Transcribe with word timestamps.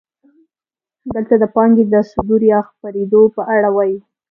دلته 1.13 1.35
د 1.39 1.43
پانګې 1.55 1.83
د 1.93 1.95
صدور 2.11 2.41
یا 2.53 2.59
خپرېدو 2.69 3.21
په 3.35 3.41
اړه 3.55 3.69
وایو 3.75 3.99